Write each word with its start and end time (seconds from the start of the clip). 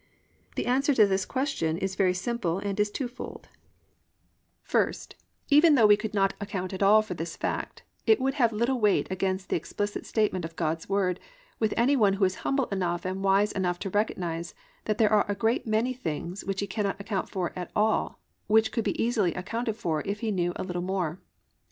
The 0.55 0.65
answer 0.65 0.95
to 0.95 1.05
this 1.05 1.27
question 1.27 1.77
is 1.77 1.93
very 1.93 2.15
simple 2.15 2.57
and 2.57 2.79
is 2.79 2.89
two 2.89 3.07
fold: 3.07 3.49
First, 4.63 5.15
even 5.51 5.75
though 5.75 5.85
we 5.85 5.95
could 5.95 6.15
not 6.15 6.33
account 6.41 6.73
at 6.73 6.81
all 6.81 7.03
for 7.03 7.13
this 7.13 7.37
fact, 7.37 7.83
it 8.07 8.19
would 8.19 8.33
have 8.33 8.51
little 8.51 8.79
weight 8.79 9.05
against 9.11 9.49
the 9.49 9.55
explicit 9.57 10.07
statement 10.07 10.43
of 10.43 10.55
God's 10.55 10.89
Word 10.89 11.19
with 11.59 11.71
any 11.77 11.95
one 11.95 12.13
who 12.13 12.25
is 12.25 12.37
humble 12.41 12.65
enough 12.71 13.05
and 13.05 13.23
wise 13.23 13.51
enough 13.51 13.77
to 13.77 13.91
recognise 13.91 14.55
that 14.85 14.97
there 14.97 15.13
are 15.13 15.29
a 15.31 15.35
great 15.35 15.67
many 15.67 15.93
things 15.93 16.43
which 16.43 16.61
he 16.61 16.65
cannot 16.65 16.99
account 16.99 17.29
for 17.29 17.53
at 17.55 17.69
all 17.75 18.19
which 18.47 18.71
could 18.71 18.83
be 18.83 18.99
easily 18.99 19.35
accounted 19.35 19.75
for 19.75 20.01
if 20.07 20.21
he 20.21 20.31
knew 20.31 20.51
a 20.55 20.63
little 20.63 20.81
more. 20.81 21.21